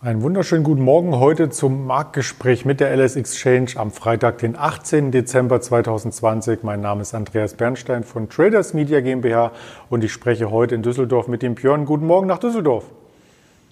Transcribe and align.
Einen 0.00 0.22
wunderschönen 0.22 0.62
guten 0.62 0.82
Morgen 0.82 1.18
heute 1.18 1.50
zum 1.50 1.84
Marktgespräch 1.84 2.64
mit 2.64 2.78
der 2.78 2.96
LS 2.96 3.16
Exchange 3.16 3.70
am 3.74 3.90
Freitag, 3.90 4.38
den 4.38 4.54
18. 4.54 5.10
Dezember 5.10 5.60
2020. 5.60 6.62
Mein 6.62 6.80
Name 6.80 7.02
ist 7.02 7.14
Andreas 7.14 7.54
Bernstein 7.54 8.04
von 8.04 8.28
Traders 8.28 8.74
Media 8.74 9.00
GmbH 9.00 9.50
und 9.90 10.04
ich 10.04 10.12
spreche 10.12 10.52
heute 10.52 10.76
in 10.76 10.82
Düsseldorf 10.82 11.26
mit 11.26 11.42
dem 11.42 11.56
Björn. 11.56 11.84
Guten 11.84 12.06
Morgen 12.06 12.28
nach 12.28 12.38
Düsseldorf. 12.38 12.84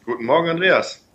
Guten 0.05 0.25
Morgen, 0.25 0.49
Andreas. 0.49 1.06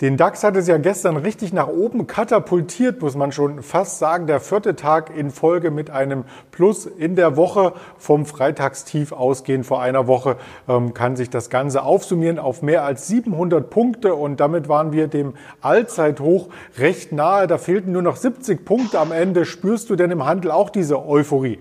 Den 0.00 0.16
DAX 0.16 0.42
hat 0.42 0.56
es 0.56 0.66
ja 0.66 0.76
gestern 0.76 1.16
richtig 1.16 1.52
nach 1.52 1.68
oben 1.68 2.08
katapultiert, 2.08 3.00
muss 3.00 3.14
man 3.14 3.30
schon 3.30 3.62
fast 3.62 4.00
sagen. 4.00 4.26
Der 4.26 4.40
vierte 4.40 4.74
Tag 4.74 5.16
in 5.16 5.30
Folge 5.30 5.70
mit 5.70 5.88
einem 5.88 6.24
Plus 6.50 6.84
in 6.84 7.14
der 7.14 7.36
Woche 7.36 7.74
vom 7.96 8.26
Freitagstief 8.26 9.12
ausgehend 9.12 9.66
vor 9.66 9.80
einer 9.80 10.08
Woche 10.08 10.36
ähm, 10.68 10.94
kann 10.94 11.14
sich 11.14 11.30
das 11.30 11.48
Ganze 11.48 11.84
aufsummieren 11.84 12.40
auf 12.40 12.60
mehr 12.60 12.82
als 12.82 13.06
700 13.06 13.70
Punkte 13.70 14.16
und 14.16 14.40
damit 14.40 14.68
waren 14.68 14.90
wir 14.90 15.06
dem 15.06 15.34
Allzeithoch 15.60 16.48
recht 16.76 17.12
nahe. 17.12 17.46
Da 17.46 17.56
fehlten 17.56 17.92
nur 17.92 18.02
noch 18.02 18.16
70 18.16 18.64
Punkte 18.64 18.98
am 18.98 19.12
Ende. 19.12 19.44
Spürst 19.44 19.90
du 19.90 19.94
denn 19.94 20.10
im 20.10 20.24
Handel 20.26 20.50
auch 20.50 20.70
diese 20.70 21.06
Euphorie? 21.06 21.60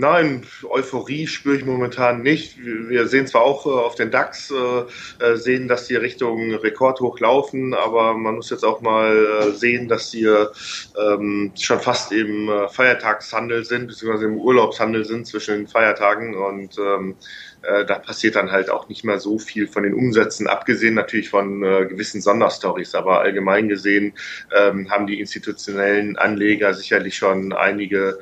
Nein, 0.00 0.46
Euphorie 0.66 1.26
spüre 1.26 1.56
ich 1.56 1.66
momentan 1.66 2.22
nicht. 2.22 2.56
Wir 2.58 3.06
sehen 3.06 3.26
zwar 3.26 3.42
auch 3.42 3.66
äh, 3.66 3.68
auf 3.68 3.96
den 3.96 4.10
DAX, 4.10 4.50
äh, 4.50 4.84
äh, 5.22 5.36
sehen, 5.36 5.68
dass 5.68 5.88
die 5.88 5.94
Richtung 5.94 6.54
Rekordhoch 6.54 7.20
laufen, 7.20 7.74
aber 7.74 8.14
man 8.14 8.36
muss 8.36 8.48
jetzt 8.48 8.64
auch 8.64 8.80
mal 8.80 9.52
sehen, 9.52 9.88
dass 9.88 10.14
wir 10.14 10.52
ähm, 10.98 11.52
schon 11.60 11.80
fast 11.80 12.12
im 12.12 12.50
Feiertagshandel 12.70 13.66
sind, 13.66 13.88
beziehungsweise 13.88 14.24
im 14.24 14.38
Urlaubshandel 14.38 15.04
sind 15.04 15.26
zwischen 15.26 15.54
den 15.56 15.68
Feiertagen 15.68 16.34
und 16.34 16.78
ähm, 16.78 17.16
da 17.62 17.98
passiert 17.98 18.36
dann 18.36 18.50
halt 18.50 18.70
auch 18.70 18.88
nicht 18.88 19.04
mehr 19.04 19.18
so 19.20 19.38
viel 19.38 19.68
von 19.68 19.82
den 19.82 19.92
Umsätzen, 19.92 20.46
abgesehen 20.46 20.94
natürlich 20.94 21.28
von 21.28 21.60
gewissen 21.60 22.22
Sonderstories. 22.22 22.94
Aber 22.94 23.20
allgemein 23.20 23.68
gesehen 23.68 24.14
ähm, 24.56 24.90
haben 24.90 25.06
die 25.06 25.20
institutionellen 25.20 26.16
Anleger 26.16 26.72
sicherlich 26.72 27.18
schon 27.18 27.52
einige 27.52 28.18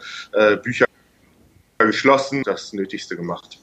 Bücher 0.64 0.88
geschlossen, 1.86 2.42
das 2.44 2.72
Nötigste 2.72 3.16
gemacht. 3.16 3.60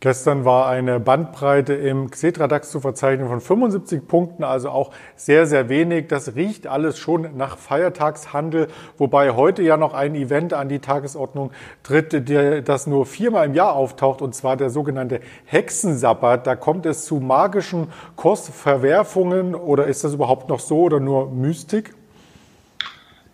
Gestern 0.00 0.44
war 0.44 0.66
eine 0.66 0.98
Bandbreite 0.98 1.74
im 1.74 2.10
Xetra-DAX 2.10 2.72
zu 2.72 2.80
verzeichnen 2.80 3.28
von 3.28 3.40
75 3.40 4.08
Punkten, 4.08 4.42
also 4.42 4.70
auch 4.70 4.90
sehr, 5.14 5.46
sehr 5.46 5.68
wenig. 5.68 6.08
Das 6.08 6.34
riecht 6.34 6.66
alles 6.66 6.98
schon 6.98 7.36
nach 7.36 7.56
Feiertagshandel, 7.56 8.66
wobei 8.98 9.30
heute 9.30 9.62
ja 9.62 9.76
noch 9.76 9.94
ein 9.94 10.16
Event 10.16 10.54
an 10.54 10.68
die 10.68 10.80
Tagesordnung 10.80 11.52
tritt, 11.84 12.28
der, 12.28 12.62
das 12.62 12.88
nur 12.88 13.06
viermal 13.06 13.46
im 13.46 13.54
Jahr 13.54 13.74
auftaucht, 13.74 14.22
und 14.22 14.34
zwar 14.34 14.56
der 14.56 14.70
sogenannte 14.70 15.20
Hexensabbat. 15.44 16.48
Da 16.48 16.56
kommt 16.56 16.84
es 16.84 17.04
zu 17.04 17.20
magischen 17.20 17.86
Kursverwerfungen 18.16 19.54
oder 19.54 19.86
ist 19.86 20.02
das 20.02 20.14
überhaupt 20.14 20.48
noch 20.48 20.58
so 20.58 20.80
oder 20.80 20.98
nur 20.98 21.30
Mystik? 21.30 21.94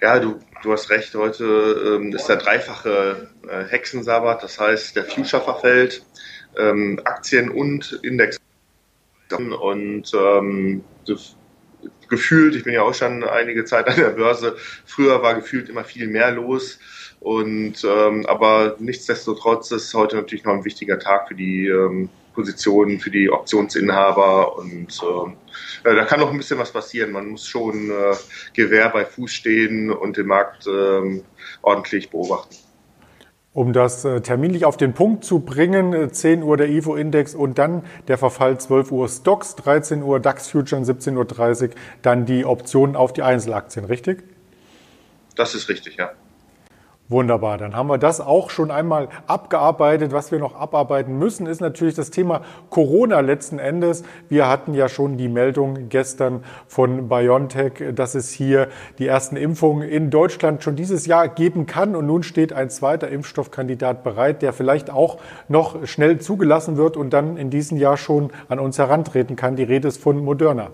Ja, 0.03 0.19
du, 0.19 0.37
du 0.62 0.73
hast 0.73 0.91
recht. 0.91 1.14
Heute 1.14 1.98
ähm, 2.01 2.12
ist 2.12 2.27
der 2.27 2.37
dreifache 2.37 3.28
äh, 3.48 3.64
Hexensabbat, 3.64 4.42
das 4.42 4.59
heißt, 4.59 4.97
der 4.97 5.05
Future 5.05 5.42
verfällt, 5.42 6.05
ähm, 6.56 7.00
Aktien 7.05 7.50
und 7.50 8.00
Index. 8.03 8.39
Und 9.31 10.11
ähm, 10.15 10.84
gefühlt, 12.09 12.55
ich 12.56 12.65
bin 12.65 12.73
ja 12.73 12.83
auch 12.83 12.95
schon 12.95 13.23
einige 13.25 13.65
Zeit 13.65 13.87
an 13.89 13.97
der 13.97 14.11
Börse, 14.11 14.56
früher 14.87 15.23
war 15.23 15.34
gefühlt 15.34 15.69
immer 15.69 15.84
viel 15.84 16.09
mehr 16.09 16.31
los. 16.31 16.78
Und 17.21 17.84
ähm, 17.84 18.27
aber 18.27 18.77
nichtsdestotrotz 18.79 19.71
ist 19.73 19.93
heute 19.95 20.17
natürlich 20.17 20.45
noch 20.45 20.55
ein 20.55 20.65
wichtiger 20.65 20.99
Tag 20.99 21.29
für 21.29 21.34
die 21.34 21.67
ähm, 21.67 22.09
Positionen 22.39 23.01
für 23.01 23.11
die 23.11 23.31
Optionsinhaber 23.31 24.56
und 24.56 25.03
äh, 25.83 25.95
da 25.95 26.05
kann 26.05 26.21
noch 26.21 26.31
ein 26.31 26.37
bisschen 26.37 26.56
was 26.61 26.71
passieren. 26.71 27.11
Man 27.11 27.31
muss 27.31 27.49
schon 27.49 27.91
äh, 27.91 28.15
Gewehr 28.55 28.91
bei 28.91 29.05
Fuß 29.05 29.33
stehen 29.33 29.91
und 29.91 30.17
den 30.17 30.29
Markt 30.29 30.69
äh, 30.69 31.21
ordentlich 31.62 32.11
beobachten. 32.11 32.55
Um 33.55 33.73
das 33.73 34.05
äh, 34.05 34.21
terminlich 34.21 34.65
auf 34.65 34.77
den 34.77 34.95
Punkt 34.95 35.25
zu 35.25 35.41
bringen, 35.41 36.12
10 36.12 36.39
äh, 36.39 36.43
Uhr 36.45 36.56
der 36.56 36.69
IFO-Index 36.69 37.35
und 37.35 37.59
dann 37.59 37.83
der 38.06 38.19
Verfall 38.19 38.61
12 38.61 38.93
Uhr 38.93 39.09
Stocks, 39.09 39.56
13 39.56 40.05
Uhr 40.05 40.21
DAX-Future 40.21 40.81
17.30 40.83 41.62
Uhr, 41.62 41.75
dann 42.03 42.25
die 42.25 42.45
Optionen 42.45 42.95
auf 42.95 43.12
die 43.12 43.23
Einzelaktien, 43.23 43.85
richtig? 43.85 44.23
Das 45.35 45.56
ist 45.56 45.69
richtig, 45.69 45.97
ja. 45.97 46.12
Wunderbar, 47.10 47.56
dann 47.56 47.74
haben 47.74 47.88
wir 47.88 47.96
das 47.96 48.20
auch 48.20 48.50
schon 48.50 48.70
einmal 48.70 49.08
abgearbeitet. 49.26 50.12
Was 50.12 50.30
wir 50.30 50.38
noch 50.38 50.54
abarbeiten 50.54 51.19
müssen, 51.19 51.46
ist 51.46 51.62
natürlich 51.62 51.94
das 51.94 52.10
Thema 52.10 52.42
Corona 52.69 53.20
letzten 53.20 53.58
Endes. 53.58 54.04
Wir 54.28 54.46
hatten 54.46 54.74
ja 54.74 54.91
schon 54.91 55.16
die 55.16 55.28
Meldung 55.28 55.88
gestern 55.88 56.44
von 56.66 57.08
BioNTech, 57.08 57.94
dass 57.94 58.14
es 58.14 58.30
hier 58.30 58.69
die 58.98 59.06
ersten 59.06 59.36
Impfungen 59.36 59.88
in 59.88 60.10
Deutschland 60.10 60.62
schon 60.62 60.76
dieses 60.76 61.06
Jahr 61.06 61.28
geben 61.28 61.64
kann. 61.64 61.96
Und 61.96 62.04
nun 62.04 62.22
steht 62.22 62.52
ein 62.52 62.69
zweiter 62.69 63.08
Impfstoffkandidat 63.08 64.04
bereit, 64.04 64.42
der 64.42 64.52
vielleicht 64.52 64.90
auch 64.90 65.16
noch 65.48 65.86
schnell 65.86 66.19
zugelassen 66.19 66.76
wird 66.76 66.98
und 66.98 67.14
dann 67.14 67.38
in 67.38 67.48
diesem 67.48 67.78
Jahr 67.78 67.96
schon 67.96 68.28
an 68.50 68.58
uns 68.58 68.76
herantreten 68.76 69.34
kann. 69.34 69.56
Die 69.56 69.62
Rede 69.62 69.88
ist 69.88 70.02
von 70.02 70.22
Moderna. 70.22 70.69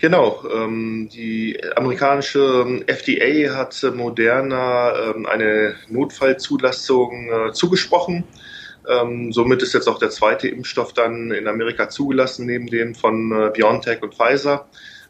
Genau, 0.00 0.42
ähm, 0.50 1.10
die 1.12 1.60
amerikanische 1.76 2.80
FDA 2.86 3.54
hat 3.54 3.84
Moderna 3.94 5.10
ähm, 5.10 5.26
eine 5.26 5.74
Notfallzulassung 5.90 7.30
äh, 7.30 7.52
zugesprochen. 7.52 8.24
Ähm, 8.88 9.30
somit 9.30 9.62
ist 9.62 9.74
jetzt 9.74 9.88
auch 9.88 9.98
der 9.98 10.08
zweite 10.08 10.48
Impfstoff 10.48 10.94
dann 10.94 11.32
in 11.32 11.46
Amerika 11.46 11.90
zugelassen, 11.90 12.46
neben 12.46 12.68
dem 12.68 12.94
von 12.94 13.30
äh, 13.30 13.50
BioNTech 13.50 14.02
und 14.02 14.14
Pfizer. 14.14 14.66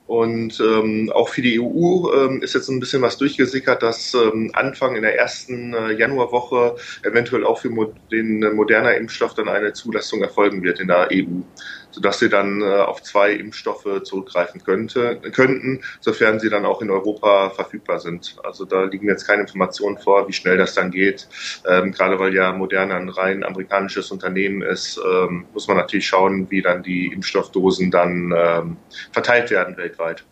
Und 0.09 0.59
ähm, 0.59 1.13
auch 1.15 1.29
für 1.29 1.41
die 1.41 1.61
EU 1.61 2.13
ähm, 2.13 2.43
ist 2.43 2.57
jetzt 2.57 2.69
ein 2.69 2.81
bisschen 2.81 3.01
was 3.01 3.17
durchgesickert, 3.17 3.85
dass 3.85 4.13
ähm, 4.15 4.51
Anfang 4.55 4.97
in 4.97 5.03
der 5.03 5.17
ersten 5.17 5.73
äh, 5.73 5.93
Januarwoche 5.93 6.75
eventuell 7.05 7.45
auch 7.45 7.61
für 7.61 7.71
mo 7.71 7.95
den 8.11 8.43
äh, 8.43 8.51
moderner 8.51 8.97
Impfstoff 8.97 9.35
dann 9.35 9.49
eine 9.49 9.73
Zulassung 9.73 10.21
erfolgen 10.21 10.65
wird 10.65 10.81
in 10.81 10.89
der 10.89 11.11
EU 11.13 11.43
sodass 11.91 12.19
sie 12.19 12.29
dann 12.29 12.63
äh, 12.63 12.65
auf 12.65 13.03
zwei 13.03 13.33
Impfstoffe 13.33 14.03
zurückgreifen 14.03 14.63
könnte, 14.63 15.21
könnten, 15.33 15.83
sofern 16.01 16.41
sie 16.41 16.51
dann 16.51 16.65
auch 16.65 16.83
in 16.83 16.91
Europa 16.91 17.51
verfügbar 17.51 18.01
sind. 18.01 18.37
Also 18.45 18.65
da 18.65 18.85
liegen 18.85 19.07
jetzt 19.07 19.27
keine 19.27 19.43
Informationen 19.43 19.99
vor, 19.99 20.29
wie 20.29 20.33
schnell 20.33 20.57
das 20.57 20.75
dann 20.75 20.91
geht. 20.91 21.29
Ähm, 21.67 21.93
gerade 21.93 22.19
weil 22.19 22.35
ja 22.35 22.53
Moderna 22.53 22.97
ein 22.97 23.09
rein 23.09 23.45
amerikanisches 23.45 24.11
Unternehmen 24.11 24.63
ist, 24.63 25.01
ähm, 25.05 25.47
muss 25.53 25.69
man 25.69 25.77
natürlich 25.77 26.07
schauen, 26.07 26.51
wie 26.51 26.63
dann 26.63 26.83
die 26.83 27.07
Impfstoffdosen 27.07 27.91
dann 27.91 28.33
ähm, 28.37 28.77
verteilt 29.13 29.51
werden 29.51 29.77
weltweit. 29.77 30.25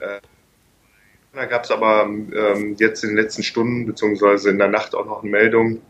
Äh, 0.00 0.20
da 1.34 1.46
gab 1.46 1.64
es 1.64 1.70
aber 1.70 2.04
ähm, 2.04 2.76
jetzt 2.78 3.02
in 3.04 3.10
den 3.10 3.16
letzten 3.16 3.42
Stunden 3.42 3.86
beziehungsweise 3.86 4.50
in 4.50 4.58
der 4.58 4.68
Nacht 4.68 4.94
auch 4.94 5.06
noch 5.06 5.22
eine 5.22 5.30
Meldung, 5.30 5.80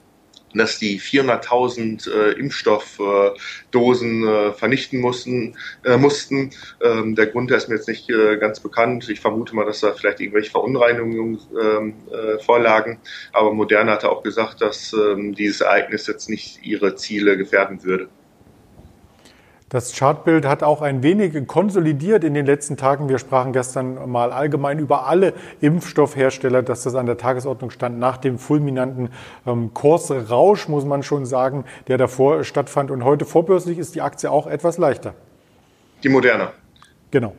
dass 0.55 0.79
die 0.79 1.01
400.000 1.01 2.11
äh, 2.11 2.33
Impfstoffdosen 2.33 4.27
äh, 4.27 4.53
vernichten 4.53 5.01
mussten. 5.01 5.57
Äh, 5.85 5.97
mussten. 5.97 6.51
Ähm, 6.83 7.15
der 7.15 7.27
Grund 7.27 7.51
ist 7.51 7.69
mir 7.69 7.77
jetzt 7.77 7.89
nicht 7.89 8.11
äh, 8.11 8.37
ganz 8.37 8.61
bekannt. 8.61 9.09
Ich 9.09 9.21
vermute 9.21 9.55
mal, 9.55 9.65
dass 9.65 9.81
da 9.81 9.93
vielleicht 9.93 10.21
irgendwelche 10.21 10.51
Verunreinigungen 10.51 11.39
ähm, 11.61 11.95
äh, 12.11 12.39
vorlagen. 12.43 13.01
Aber 13.33 13.53
Moderna 13.53 13.93
hatte 13.93 14.11
auch 14.11 14.23
gesagt, 14.23 14.61
dass 14.61 14.93
ähm, 14.93 15.35
dieses 15.35 15.61
Ereignis 15.61 16.07
jetzt 16.07 16.29
nicht 16.29 16.61
ihre 16.63 16.95
Ziele 16.97 17.37
gefährden 17.37 17.83
würde. 17.85 18.09
Das 19.73 19.97
Chartbild 19.97 20.45
hat 20.45 20.63
auch 20.63 20.83
ein 20.83 21.03
wenig 21.03 21.47
konsolidiert 21.47 22.25
in 22.25 22.35
den 22.35 22.45
letzten 22.45 22.77
Tagen. 22.77 23.09
Wir 23.09 23.19
sprachen 23.19 23.55
gestern 23.55 24.11
mal 24.11 24.31
allgemein 24.31 24.79
über 24.79 25.07
alle 25.07 25.33
Impfstoffhersteller, 25.63 26.63
dass 26.63 26.83
das 26.83 26.95
an 26.95 27.07
der 27.07 27.17
Tagesordnung 27.17 27.71
stand 27.71 27.99
nach 27.99 28.19
dem 28.19 28.39
fulminanten 28.39 29.09
ähm, 29.47 29.73
Kursrausch, 29.73 30.69
muss 30.69 30.85
man 30.85 31.03
schon 31.03 31.25
sagen, 31.25 31.65
der 31.89 31.97
davor 31.97 32.45
stattfand. 32.45 32.91
Und 32.91 33.03
heute 33.03 33.25
vorbörslich 33.25 33.79
ist 33.79 33.95
die 33.95 34.03
Aktie 34.03 34.31
auch 34.31 34.47
etwas 34.47 34.77
leichter. 34.77 35.15
Die 36.05 36.11
Moderna. 36.11 36.53
Genau. 37.11 37.35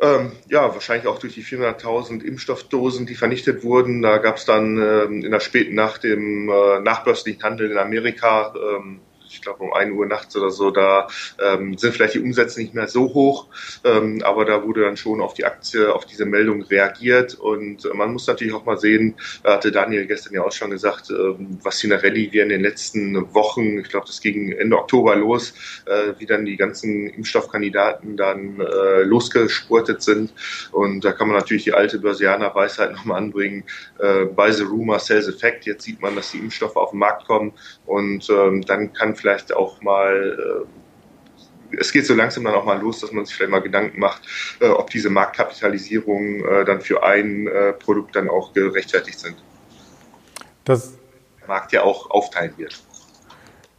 Ähm, 0.00 0.30
ja, 0.48 0.72
wahrscheinlich 0.72 1.08
auch 1.08 1.18
durch 1.18 1.34
die 1.34 1.42
400.000 1.42 2.22
Impfstoffdosen, 2.22 3.06
die 3.06 3.16
vernichtet 3.16 3.64
wurden. 3.64 4.02
Da 4.02 4.18
gab 4.18 4.36
es 4.36 4.44
dann 4.44 4.78
ähm, 4.78 5.24
in 5.24 5.32
der 5.32 5.40
späten 5.40 5.74
Nacht 5.74 6.04
im 6.04 6.48
äh, 6.48 6.78
nachbörslichen 6.78 7.42
Handel 7.42 7.72
in 7.72 7.78
Amerika 7.78 8.54
ähm, 8.54 9.00
ich 9.34 9.42
glaube 9.42 9.62
um 9.62 9.72
1 9.72 9.92
Uhr 9.92 10.06
nachts 10.06 10.36
oder 10.36 10.50
so, 10.50 10.70
da 10.70 11.08
ähm, 11.40 11.76
sind 11.76 11.94
vielleicht 11.94 12.14
die 12.14 12.20
Umsätze 12.20 12.60
nicht 12.60 12.74
mehr 12.74 12.88
so 12.88 13.12
hoch, 13.14 13.48
ähm, 13.84 14.22
aber 14.24 14.44
da 14.44 14.62
wurde 14.62 14.82
dann 14.82 14.96
schon 14.96 15.20
auf 15.20 15.34
die 15.34 15.44
Aktie, 15.44 15.92
auf 15.92 16.04
diese 16.06 16.24
Meldung 16.24 16.62
reagiert. 16.62 17.34
Und 17.34 17.84
äh, 17.84 17.94
man 17.94 18.12
muss 18.12 18.26
natürlich 18.26 18.54
auch 18.54 18.64
mal 18.64 18.78
sehen, 18.78 19.14
hatte 19.42 19.72
Daniel 19.72 20.06
gestern 20.06 20.34
ja 20.34 20.42
auch 20.42 20.52
schon 20.52 20.70
gesagt, 20.70 21.10
ähm, 21.10 21.58
was 21.62 21.80
für 21.80 21.88
eine 21.88 22.02
Rallye 22.02 22.30
wir 22.32 22.42
in 22.42 22.48
den 22.48 22.60
letzten 22.60 23.34
Wochen, 23.34 23.78
ich 23.78 23.88
glaube, 23.88 24.06
das 24.06 24.20
ging 24.20 24.52
Ende 24.52 24.78
Oktober 24.78 25.16
los, 25.16 25.54
äh, 25.86 26.12
wie 26.18 26.26
dann 26.26 26.44
die 26.44 26.56
ganzen 26.56 27.08
Impfstoffkandidaten 27.08 28.16
dann 28.16 28.60
äh, 28.60 29.02
losgespurtet 29.02 30.02
sind. 30.02 30.32
Und 30.72 31.04
da 31.04 31.12
kann 31.12 31.28
man 31.28 31.36
natürlich 31.36 31.64
die 31.64 31.72
alte 31.72 31.98
Börsianer 31.98 32.54
Weisheit 32.54 32.92
nochmal 32.92 33.18
anbringen, 33.18 33.64
äh, 33.98 34.24
buy 34.26 34.52
the 34.52 34.62
rumor, 34.62 34.98
the 34.98 35.32
fact, 35.32 35.66
jetzt 35.66 35.84
sieht 35.84 36.00
man, 36.00 36.16
dass 36.16 36.32
die 36.32 36.38
Impfstoffe 36.38 36.76
auf 36.76 36.90
den 36.90 37.00
Markt 37.00 37.26
kommen. 37.26 37.52
Und 37.86 38.28
ähm, 38.30 38.62
dann 38.62 38.92
kann 38.92 39.16
vielleicht 39.16 39.23
auch 39.54 39.80
mal 39.82 40.66
es 41.78 41.92
geht 41.92 42.06
so 42.06 42.14
langsam 42.14 42.44
dann 42.44 42.54
auch 42.54 42.64
mal 42.64 42.80
los, 42.80 43.00
dass 43.00 43.12
man 43.12 43.24
sich 43.24 43.34
vielleicht 43.34 43.50
mal 43.50 43.60
Gedanken 43.60 43.98
macht, 43.98 44.22
äh, 44.60 44.68
ob 44.68 44.90
diese 44.90 45.10
Marktkapitalisierungen 45.10 46.44
äh, 46.44 46.64
dann 46.64 46.80
für 46.80 47.02
ein 47.02 47.46
äh, 47.46 47.72
Produkt 47.72 48.16
dann 48.16 48.28
auch 48.28 48.52
gerechtfertigt 48.52 49.18
sind. 49.18 49.36
Das 50.64 50.94
der 51.40 51.48
Markt 51.48 51.72
ja 51.72 51.82
auch 51.82 52.10
aufteilen 52.10 52.54
wird. 52.56 52.82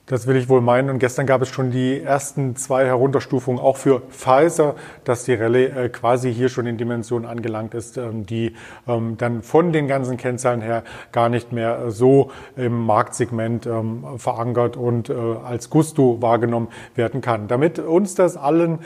Das 0.08 0.28
will 0.28 0.36
ich 0.36 0.50
wohl 0.50 0.62
meinen. 0.62 0.92
Und 0.92 1.00
gestern 1.00 1.26
gab 1.26 1.42
es 1.42 1.50
schon 1.50 1.72
die 1.72 2.00
ersten 2.00 2.56
zwei 2.56 2.86
Herunterstufungen 2.86 3.60
auch 3.60 3.76
für 3.76 4.02
Pfizer, 4.12 4.76
dass 5.04 5.24
die 5.24 5.34
Rallye 5.34 5.66
äh, 5.66 5.90
quasi 5.90 6.32
hier 6.32 6.50
schon 6.50 6.68
in 6.68 6.78
Dimensionen 6.78 7.28
angelangt 7.28 7.74
ist, 7.74 7.98
ähm, 7.98 8.24
die 8.24 8.54
ähm, 8.88 9.18
dann 9.18 9.42
von 9.42 9.74
den 9.74 9.88
ganzen 9.88 10.18
Kennzahlen 10.18 10.62
her 10.62 10.84
gar 11.12 11.30
nicht 11.30 11.52
mehr 11.52 11.90
so 11.90 12.30
im 12.56 12.86
Marktsegment 12.86 13.66
ähm, 13.66 14.04
verankert 14.18 14.78
und 14.78 15.10
äh, 15.10 15.14
als 15.14 15.72
Gusto 15.72 16.22
wahrgenommen 16.22 16.68
werden 16.94 17.22
kann. 17.22 17.48
Damit 17.48 17.80
uns 17.80 18.14
das 18.16 18.38
allen 18.38 18.80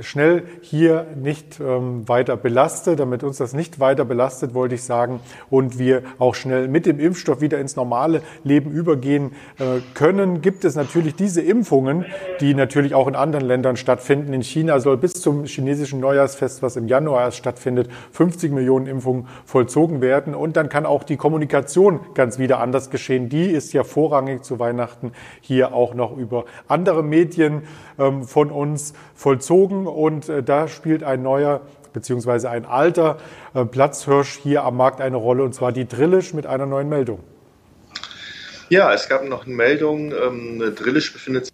schnell 0.00 0.44
hier 0.60 1.06
nicht 1.14 1.60
weiter 1.60 2.36
belastet, 2.36 3.00
damit 3.00 3.22
uns 3.22 3.38
das 3.38 3.52
nicht 3.52 3.80
weiter 3.80 4.04
belastet, 4.04 4.54
wollte 4.54 4.74
ich 4.74 4.84
sagen, 4.84 5.20
und 5.48 5.78
wir 5.78 6.02
auch 6.18 6.34
schnell 6.34 6.68
mit 6.68 6.86
dem 6.86 6.98
Impfstoff 6.98 7.40
wieder 7.40 7.58
ins 7.58 7.76
normale 7.76 8.22
Leben 8.44 8.70
übergehen 8.70 9.32
äh, 9.58 9.80
können 9.94 10.19
können, 10.20 10.42
gibt 10.42 10.66
es 10.66 10.74
natürlich 10.74 11.14
diese 11.14 11.40
Impfungen, 11.40 12.04
die 12.40 12.52
natürlich 12.52 12.94
auch 12.94 13.08
in 13.08 13.14
anderen 13.14 13.46
Ländern 13.46 13.76
stattfinden. 13.76 14.34
In 14.34 14.42
China 14.42 14.78
soll 14.78 14.98
bis 14.98 15.14
zum 15.14 15.44
chinesischen 15.44 15.98
Neujahrsfest, 15.98 16.62
was 16.62 16.76
im 16.76 16.88
Januar 16.88 17.22
erst 17.22 17.38
stattfindet, 17.38 17.88
50 18.12 18.52
Millionen 18.52 18.86
Impfungen 18.86 19.28
vollzogen 19.46 20.02
werden. 20.02 20.34
Und 20.34 20.58
dann 20.58 20.68
kann 20.68 20.84
auch 20.84 21.04
die 21.04 21.16
Kommunikation 21.16 22.00
ganz 22.12 22.38
wieder 22.38 22.60
anders 22.60 22.90
geschehen. 22.90 23.30
Die 23.30 23.46
ist 23.46 23.72
ja 23.72 23.82
vorrangig 23.82 24.44
zu 24.44 24.58
Weihnachten 24.58 25.12
hier 25.40 25.72
auch 25.72 25.94
noch 25.94 26.14
über 26.14 26.44
andere 26.68 27.02
Medien 27.02 27.62
ähm, 27.98 28.24
von 28.24 28.50
uns 28.50 28.92
vollzogen. 29.14 29.86
Und 29.86 30.28
äh, 30.28 30.42
da 30.42 30.68
spielt 30.68 31.02
ein 31.02 31.22
neuer 31.22 31.62
beziehungsweise 31.94 32.50
ein 32.50 32.66
alter 32.66 33.16
äh, 33.54 33.64
Platzhirsch 33.64 34.38
hier 34.42 34.64
am 34.64 34.76
Markt 34.76 35.00
eine 35.00 35.16
Rolle, 35.16 35.44
und 35.44 35.54
zwar 35.54 35.72
die 35.72 35.88
Drillisch 35.88 36.34
mit 36.34 36.46
einer 36.46 36.66
neuen 36.66 36.90
Meldung. 36.90 37.20
Ja, 38.70 38.94
es 38.94 39.08
gab 39.08 39.24
noch 39.24 39.46
eine 39.46 39.54
Meldung. 39.54 40.12
Ähm, 40.12 40.74
Drillisch 40.76 41.12
befindet 41.12 41.48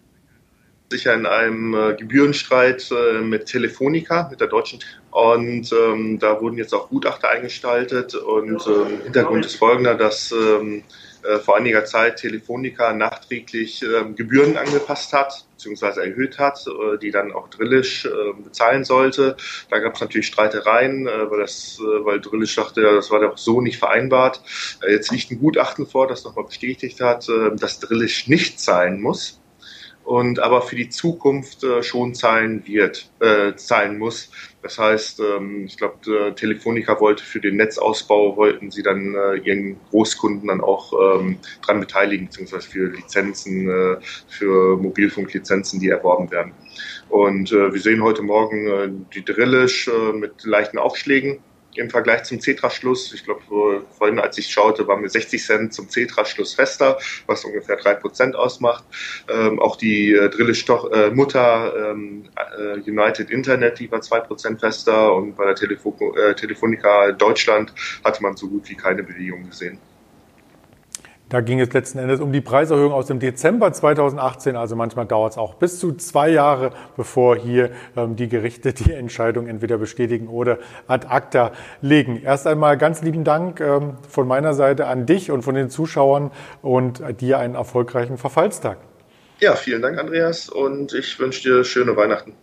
sich 0.91 1.07
in 1.07 1.25
einem 1.25 1.75
äh, 1.75 1.95
Gebührenstreit 1.95 2.91
äh, 2.91 3.21
mit 3.23 3.47
Telefonica, 3.47 4.29
mit 4.31 4.41
der 4.41 4.49
deutschen. 4.49 4.81
Und 5.11 5.73
ähm, 5.73 6.19
da 6.19 6.39
wurden 6.43 6.59
jetzt 6.59 6.75
auch 6.75 6.91
Gutachter 6.91 7.31
eingestaltet. 7.31 8.15
Und 8.15 8.67
ähm, 8.67 9.01
Hintergrund 9.05 9.47
ist 9.47 9.57
folgender, 9.57 9.95
dass 9.95 10.31
ähm, 10.31 10.83
äh, 11.27 11.39
vor 11.39 11.57
einiger 11.57 11.85
Zeit 11.85 12.17
Telefonica 12.17 12.93
nachträglich 12.93 13.83
äh, 13.83 14.13
Gebühren 14.15 14.57
angepasst 14.57 15.13
hat, 15.13 15.47
beziehungsweise 15.53 16.03
erhöht 16.03 16.39
hat, 16.39 16.65
äh, 16.67 16.99
die 16.99 17.11
dann 17.11 17.33
auch 17.33 17.49
Drillisch 17.49 18.07
äh, 18.07 18.11
bezahlen 18.43 18.85
sollte. 18.85 19.37
Da 19.71 19.79
gab 19.79 19.95
es 19.95 20.01
natürlich 20.01 20.27
Streitereien, 20.27 21.07
äh, 21.07 21.31
weil, 21.31 21.41
das, 21.41 21.79
äh, 21.81 22.05
weil 22.05 22.21
Drillisch 22.21 22.57
dachte, 22.57 22.83
das 22.83 23.11
war 23.11 23.21
doch 23.21 23.39
so 23.39 23.61
nicht 23.61 23.79
vereinbart. 23.79 24.41
jetzt 24.89 25.11
liegt 25.11 25.31
ein 25.31 25.39
Gutachten 25.39 25.87
vor, 25.87 26.07
das 26.07 26.25
nochmal 26.25 26.45
bestätigt 26.45 27.01
hat, 27.01 27.29
dass 27.29 27.81
Drillisch 27.81 28.29
nicht 28.29 28.61
zahlen 28.61 29.01
muss 29.01 29.41
und 30.07 30.39
aber 30.39 30.63
für 30.63 30.77
die 30.77 30.89
Zukunft 30.89 31.65
äh, 31.65 31.83
schon 31.83 32.15
zahlen 32.15 32.63
wird, 32.65 33.11
äh, 33.19 33.57
zahlen 33.57 33.99
muss. 33.99 34.31
Das 34.63 34.79
heißt, 34.79 35.21
ähm, 35.21 35.65
ich 35.67 35.77
glaube, 35.77 35.97
äh, 36.07 36.33
Telefonica 36.33 37.01
wollte 37.01 37.25
für 37.25 37.41
den 37.41 37.57
Netzausbau, 37.57 38.37
wollten 38.37 38.71
sie 38.71 38.85
dann 38.85 39.17
äh, 39.17 39.39
ihren 39.39 39.81
Großkunden 39.91 40.47
dann 40.47 40.61
auch 40.61 40.93
ähm, 40.93 41.39
dran 41.61 41.81
beteiligen, 41.81 42.27
beziehungsweise 42.27 42.69
für 42.69 42.87
Lizenzen, 42.87 43.69
äh, 43.69 43.97
für 44.29 44.77
Mobilfunklizenzen, 44.77 45.81
die 45.81 45.89
erworben 45.89 46.31
werden. 46.31 46.53
Und 47.09 47.51
äh, 47.51 47.73
wir 47.73 47.81
sehen 47.81 48.03
heute 48.05 48.23
Morgen 48.23 48.67
äh, 48.69 48.89
die 49.13 49.25
Drillisch 49.25 49.89
äh, 49.89 50.13
mit 50.13 50.45
leichten 50.45 50.79
Aufschlägen 50.79 51.41
im 51.79 51.91
Vergleich 51.91 52.25
zum 52.25 52.41
Cetra-Schluss. 52.41 53.13
Ich 53.13 53.25
glaube, 53.25 53.43
vorhin, 53.97 54.19
als 54.19 54.39
ich 54.39 54.49
schaute, 54.49 54.87
waren 54.87 55.03
wir 55.03 55.09
60 55.09 55.43
Cent 55.43 55.75
zum 55.75 55.89
Cetra-Schluss 55.89 56.55
fester, 56.55 56.99
was 57.27 57.45
ungefähr 57.45 57.77
drei 57.77 57.95
Prozent 57.95 58.37
ausmacht. 58.37 58.85
Ähm, 59.29 59.59
auch 59.59 59.77
die 59.77 60.13
äh, 60.13 60.29
Drille 60.31 60.53
äh, 60.93 61.11
ähm, 61.91 62.25
äh, 62.59 62.91
United 62.91 63.31
Internet, 63.31 63.79
die 63.79 63.91
war 63.91 64.01
zwei 64.01 64.21
Prozent 64.21 64.61
fester 64.61 65.15
und 65.15 65.37
bei 65.37 65.47
der 65.47 65.55
Telefo 65.55 66.15
äh, 66.17 66.35
Telefonica 66.35 67.13
Deutschland 67.13 67.73
hatte 68.05 68.23
man 68.23 68.37
so 68.37 68.49
gut 68.49 68.69
wie 68.69 68.75
keine 68.75 69.03
Bewegung 69.03 69.49
gesehen. 69.49 69.79
Da 71.29 71.41
ging 71.41 71.59
es 71.59 71.73
letzten 71.73 71.99
Endes 71.99 72.21
um 72.21 72.31
die 72.31 72.41
Preiserhöhung 72.41 72.93
aus 72.93 73.07
dem 73.07 73.19
Dezember 73.19 73.73
2018. 73.73 74.55
Also 74.55 74.77
manchmal 74.77 75.07
dauert 75.07 75.33
es 75.33 75.39
auch 75.39 75.55
bis 75.55 75.81
zu 75.81 75.95
zwei 75.95 76.29
Jahre, 76.29 76.71
bevor 76.97 77.37
hier 77.37 77.71
ähm, 77.97 78.15
die 78.15 78.29
Gerichte 78.29 78.73
die 78.73 78.93
Entscheidung 78.93 79.49
entweder 79.49 79.77
bestätigen 79.77 80.29
oder 80.29 80.59
ad 80.87 81.09
acta 81.09 81.51
legen. 81.81 82.23
Erst 82.23 82.47
einmal 82.47 82.79
ganz 82.79 83.03
lieben 83.03 83.25
Dank 83.25 83.61
ähm, 83.61 83.95
von 84.09 84.29
meiner 84.29 84.55
Seite 84.55 84.87
an 84.87 85.05
dich 85.05 85.33
und 85.33 85.43
von 85.43 85.57
den 85.57 85.69
Zuschauern 85.69 86.31
und 86.63 87.03
dir 87.21 87.41
einen 87.41 87.57
erfolgreichen 87.57 88.19
Verfallstag. 88.19 88.79
Ja, 89.41 89.57
vielen 89.57 89.83
Dank, 89.83 89.99
Andreas, 89.99 90.49
und 90.49 90.95
ich 90.95 91.19
wünsche 91.19 91.43
dir 91.43 91.65
schöne 91.65 91.97
Weihnachten. 91.97 92.35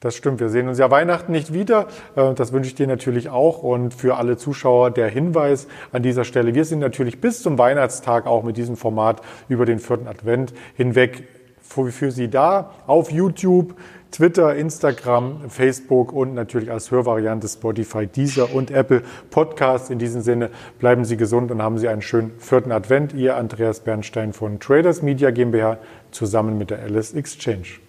Das 0.00 0.14
stimmt, 0.14 0.40
wir 0.40 0.50
sehen 0.50 0.68
uns 0.68 0.78
ja 0.78 0.90
Weihnachten 0.90 1.32
nicht 1.32 1.54
wieder. 1.54 1.86
Äh, 2.16 2.34
das 2.34 2.52
wünsche 2.52 2.68
ich 2.68 2.74
dir 2.74 2.86
natürlich 2.86 3.30
auch. 3.30 3.62
Und 3.62 3.94
für 3.94 4.16
alle 4.16 4.36
Zuschauer 4.36 4.90
der 4.90 5.08
Hinweis 5.08 5.68
an 5.90 6.02
dieser 6.02 6.24
Stelle. 6.24 6.54
Wir 6.54 6.64
sind 6.64 6.80
natürlich 6.80 7.20
bis 7.20 7.42
zum 7.42 7.56
Weihnachtstag 7.56 8.26
auch 8.26 8.42
mit 8.42 8.56
diesem 8.56 8.76
Format 8.76 9.22
über 9.48 9.64
den 9.64 9.78
vierten 9.78 10.06
Advent 10.06 10.52
hinweg 10.74 11.24
für 11.62 12.10
Sie 12.10 12.28
da 12.28 12.72
auf 12.86 13.10
YouTube, 13.10 13.74
Twitter, 14.10 14.54
Instagram, 14.54 15.50
Facebook 15.50 16.12
und 16.12 16.32
natürlich 16.32 16.70
als 16.70 16.90
Hörvariante 16.90 17.48
Spotify, 17.48 18.06
Deezer 18.06 18.54
und 18.54 18.70
Apple 18.70 19.02
Podcasts. 19.30 19.90
In 19.90 19.98
diesem 19.98 20.22
Sinne 20.22 20.50
bleiben 20.78 21.04
Sie 21.04 21.16
gesund 21.16 21.50
und 21.50 21.60
haben 21.60 21.78
Sie 21.78 21.88
einen 21.88 22.02
schönen 22.02 22.32
vierten 22.38 22.72
Advent. 22.72 23.12
Ihr 23.12 23.36
Andreas 23.36 23.80
Bernstein 23.80 24.32
von 24.32 24.58
Traders 24.60 25.02
Media 25.02 25.30
GmbH 25.30 25.78
zusammen 26.12 26.56
mit 26.56 26.70
der 26.70 26.82
Alice 26.82 27.12
Exchange. 27.12 27.85